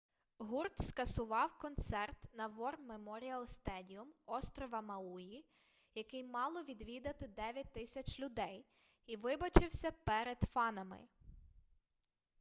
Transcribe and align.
гурт 0.39 0.81
скасував 0.83 1.57
концерт 1.59 2.33
на 2.33 2.47
вор 2.47 2.79
меморіал 2.79 3.45
стедіум 3.47 4.13
острова 4.25 4.81
мауї 4.81 5.45
який 5.95 6.23
мало 6.23 6.63
відвідати 6.63 7.27
9000 7.27 8.19
людей 8.19 8.65
і 9.05 9.17
вибачився 9.17 9.91
перед 10.05 10.39
фанами 10.41 10.99